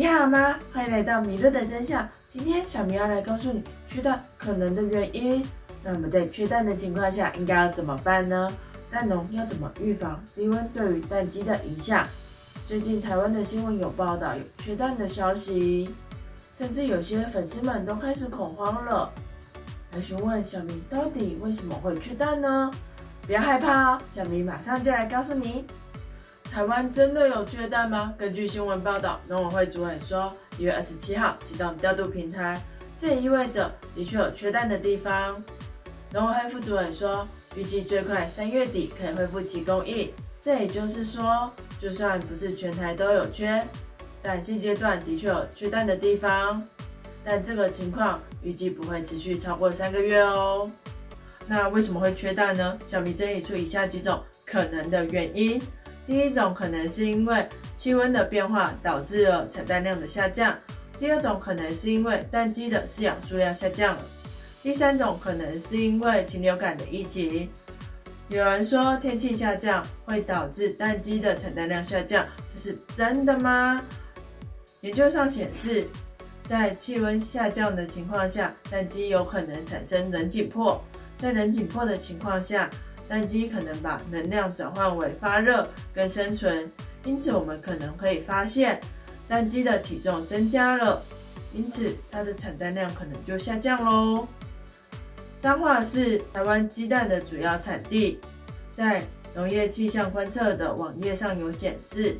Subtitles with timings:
[0.00, 0.58] 你好吗？
[0.72, 2.08] 欢迎来到米乐的真相。
[2.26, 5.46] 今天小明要来告诉你缺蛋可能的原因。
[5.84, 8.50] 那我们在缺蛋的情况下应该要怎么办呢？
[8.90, 12.06] 蛋农要怎么预防低温对于蛋鸡的影响？
[12.66, 15.94] 最近台湾的新闻有报道有缺蛋的消息，
[16.54, 19.12] 甚至有些粉丝们都开始恐慌了，
[19.92, 22.70] 来询问小明到底为什么会缺蛋呢？
[23.26, 25.66] 不要害怕哦，小明马上就来告诉你。
[26.50, 28.12] 台湾真的有缺蛋吗？
[28.18, 32.60] 根据新闻报道，农委会主委说，一月二十七号启动调度平台，
[32.96, 35.40] 这也意味着的确有缺蛋的地方。
[36.12, 40.12] 农委会副主委说，预计最快三月底可以恢复其供应。
[40.40, 43.64] 这也就是说，就算不是全台都有缺，
[44.20, 46.66] 但现阶段的确有缺蛋的地方，
[47.24, 50.68] 但这个情况预计不会持续超过三个月哦。
[51.46, 52.76] 那为什么会缺蛋呢？
[52.84, 55.62] 小米整理出以下几种可能的原因。
[56.06, 60.56] 第一种可能是因为气温的变化导致了产蛋量的下降，
[60.98, 63.96] 第二种可能是因为蛋鸡的饲养数量下降，
[64.62, 67.48] 第三种可能是因为禽流感的疫情。
[68.28, 73.82] 有人说天气下降会导致蛋鸡的产蛋量下降，这是真的吗？
[74.80, 75.86] 研究上显示，
[76.44, 80.82] 在气温下降的情况下，蛋鸡有可能产生人紧迫，
[81.18, 82.68] 在人紧迫的情况下。
[83.10, 86.70] 蛋鸡可能把能量转换为发热跟生存，
[87.04, 88.80] 因此我们可能可以发现
[89.26, 91.02] 蛋鸡的体重增加了，
[91.52, 94.28] 因此它的产蛋量可能就下降喽。
[95.40, 98.20] 彰化是台湾鸡蛋的主要产地，
[98.70, 99.02] 在
[99.34, 102.16] 农业气象观测的网页上有显示，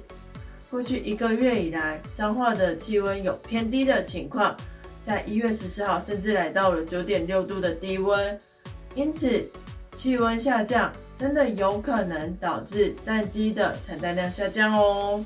[0.69, 4.57] 过去一个月以来，彰化的气温有偏低的情况，
[5.05, 8.37] 在一月十四号甚至来到了九点六度的低温，
[8.97, 9.49] 因此。
[9.95, 15.25] 气温下降真的有可能导致蛋鸡的产蛋量下降哦。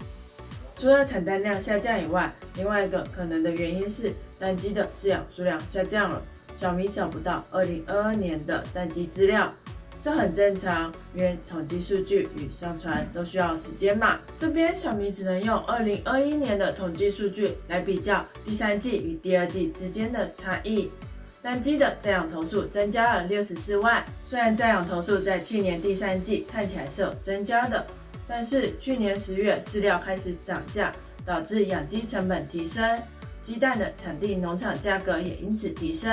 [0.77, 6.21] 除了产蛋量下降以外，另外一个可能的原因是蛋鸡的饲养数量下降了。
[6.55, 9.53] 小米找不到2022年的蛋鸡资料，
[10.01, 14.19] 这很正常，因为统计数据与上传都需要时间嘛。
[14.37, 20.91] 这边小米只能用2021年的统计数据来比较第三季与第二季之间的差异。
[21.45, 24.03] 蛋鸡的在养头数增加了六十四万。
[24.25, 27.87] 虽然在养头数在去年第三季看起来是有增加的，
[28.27, 30.91] 但是去年十月饲料开始涨价，
[31.23, 32.99] 导致养鸡成本提升，
[33.43, 36.11] 鸡蛋的产地农场价格也因此提升，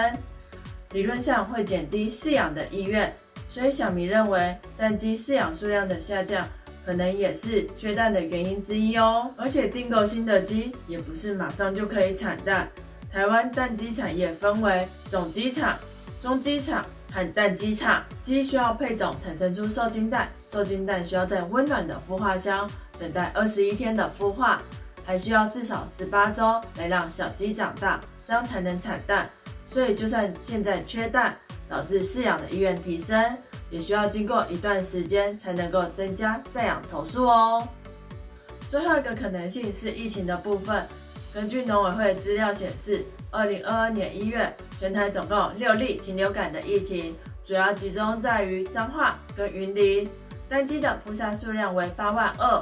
[0.91, 3.09] 理论上会减低饲养的意愿。
[3.47, 6.45] 所以小明认为蛋鸡饲养数量的下降，
[6.85, 9.31] 可能也是缺蛋的原因之一哦。
[9.37, 12.69] 而且订购新的鸡也不是马上就可以产蛋。
[13.11, 15.77] 台湾蛋鸡产业分为种鸡场、
[16.21, 18.01] 中鸡场和蛋鸡场。
[18.23, 24.61] 鸡需要配种产生出受精蛋，受精蛋需要在温暖的孵化箱等待二十一天的孵化，
[25.05, 29.29] 还需要至少十八周来让小鸡长大，这样才能产蛋。
[29.65, 31.35] 所以，就算现在缺蛋，
[31.67, 33.37] 导致饲养的意愿提升，
[33.69, 37.67] 也需要经过一段时间才能够增加再养头数哦。
[38.69, 40.81] 最后一个可能性是疫情的部分。
[41.33, 47.15] 根据农委会资料显示，二零二二年一月，全台总共六例禽流感的疫情，
[47.45, 50.07] 主要集中在于彰化跟云林。
[50.49, 52.61] 单鸡的扑杀数量为八万二，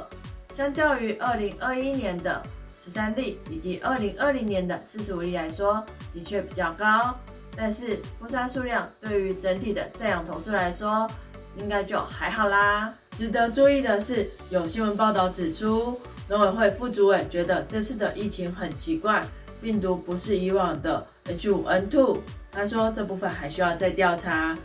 [0.54, 2.40] 相较于二零二一年的
[2.78, 7.12] 十三例以及二零二零年的四十五例来说，的确比较高。
[7.56, 11.10] 但是扑杀数量对于整体的在养头数来说，
[11.56, 12.94] 应该就还好啦。
[13.16, 16.00] 值得注意的是，有新闻报道指出。
[16.30, 19.26] 农委会副主委觉得这次的疫情很奇怪，
[19.60, 22.20] 病毒不是以往的 H5N2。
[22.52, 24.56] 他说这部分还需要再调查。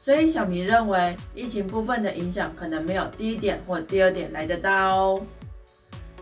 [0.00, 5.24] 所以小明认为疫情部分的影响可能没有第一点或第二点来得大哦。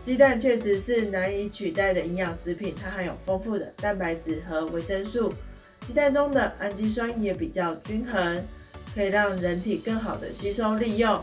[0.03, 5.33] 鸡蛋确实是难以取代的营养食品，它含有丰富的蛋白质和维生素。
[5.81, 8.43] 鸡蛋中的氨基酸也比较均衡，
[8.93, 11.19] 可以让人体更好的吸收利用。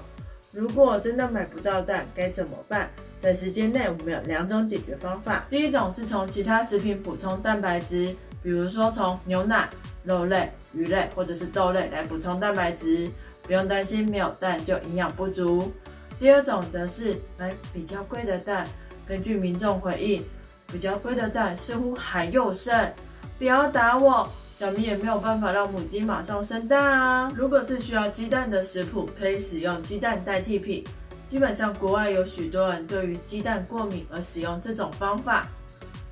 [0.50, 2.90] 如果真的买不到蛋，该怎么办？
[3.20, 5.44] 短时间内，我们有两种解决方法。
[5.50, 9.68] 第一种是从其他食品补充蛋白质，比如说从牛奶、
[10.04, 13.10] 肉类、鱼类或者是豆类来补充蛋白质，
[13.42, 15.70] 不用担心没有蛋就营养不足。
[16.18, 18.66] 第二种则是买比较贵的蛋，
[19.06, 20.24] 根据民众回应，
[20.72, 22.90] 比较贵的蛋似乎还有剩。
[23.38, 24.26] 不要打我，
[24.56, 27.30] 小明也没有办法让母鸡马上生蛋啊。
[27.34, 30.84] 如果是需要鸡蛋的食谱，可以使用鸡蛋代替品。
[31.30, 35.48] 基本上，国外有许多人对于鸡蛋过敏而使用这种方法。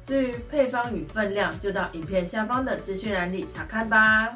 [0.05, 4.31] 至于配方与分量，就到影片下方的资讯栏里查看吧。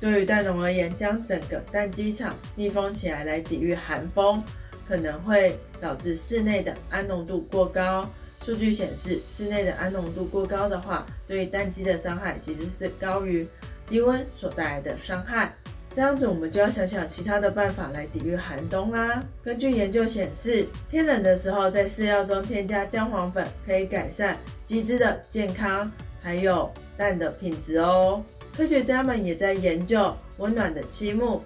[0.00, 4.42] 对于蛋农而言，将整个蛋鸡场密封起来来抵御寒风，
[4.88, 8.08] 可能会导致室内的氨浓度过高，
[8.42, 13.46] 数据显示，室内的氨浓度过高的话，对蛋鸡的伤害其实是高于
[13.86, 15.54] 低温所带来的伤害。
[15.92, 19.20] 这样子，我们就要想想其他的办法来抵御寒冬啦。
[19.42, 25.90] 根据研究显示，天冷的时候在饲料中添加姜黄粉，可以改善鸡只的健康，
[26.22, 28.22] 还有蛋的品质哦。
[28.56, 31.42] 科学家们也在研究温暖的漆木，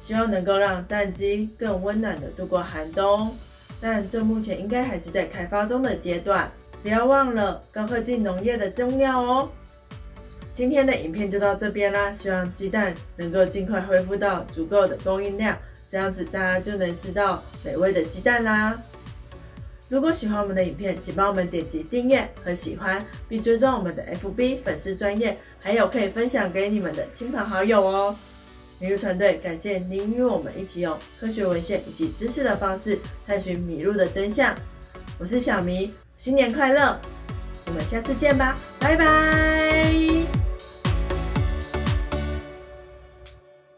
[0.00, 3.30] 希望能够让蛋鸡更温暖的度过寒冬。
[3.80, 6.50] 但这目前应该还是在开发中的阶段，
[6.82, 9.48] 不要忘了高科技农业的重要哦。
[10.54, 15.58] 今天的影片就到这边啦，希望鸡蛋能够尽快恢复到足够的供应量，
[15.90, 18.78] 这样子大家就能吃到美味的鸡蛋啦。
[19.88, 28.16] 如果喜欢我们的影片，请帮我们点击订阅和喜欢，并追踪我们的 FB 粉丝专业，还有可以分享给你们的亲朋好友哦。
[28.80, 34.54] 米露团队感谢您与我们一起用科学文献以及知识的方式探寻米露的真相。
[35.18, 36.98] 我是小迷，新年快乐！
[37.66, 40.23] 我们下次见吧，拜拜。